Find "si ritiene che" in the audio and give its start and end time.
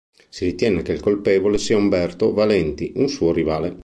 0.29-0.93